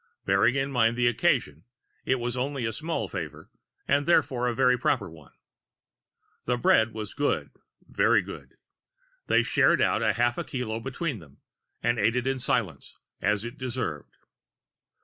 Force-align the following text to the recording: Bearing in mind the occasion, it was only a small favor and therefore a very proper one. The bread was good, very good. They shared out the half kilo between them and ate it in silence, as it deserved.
Bearing 0.25 0.55
in 0.55 0.71
mind 0.71 0.97
the 0.97 1.07
occasion, 1.07 1.63
it 2.05 2.15
was 2.19 2.35
only 2.35 2.65
a 2.65 2.73
small 2.73 3.07
favor 3.07 3.51
and 3.87 4.05
therefore 4.07 4.47
a 4.47 4.55
very 4.55 4.75
proper 4.75 5.07
one. 5.07 5.31
The 6.45 6.57
bread 6.57 6.91
was 6.91 7.13
good, 7.13 7.51
very 7.87 8.23
good. 8.23 8.57
They 9.27 9.43
shared 9.43 9.79
out 9.79 9.99
the 9.99 10.13
half 10.13 10.43
kilo 10.47 10.79
between 10.79 11.19
them 11.19 11.37
and 11.83 11.99
ate 11.99 12.15
it 12.15 12.25
in 12.25 12.39
silence, 12.39 12.97
as 13.21 13.43
it 13.45 13.59
deserved. 13.59 14.17